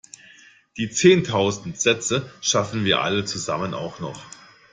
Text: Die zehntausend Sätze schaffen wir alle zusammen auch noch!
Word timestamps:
Die 0.77 0.89
zehntausend 0.89 1.79
Sätze 1.79 2.27
schaffen 2.41 2.85
wir 2.85 3.01
alle 3.01 3.23
zusammen 3.23 3.75
auch 3.75 3.99
noch! 3.99 4.25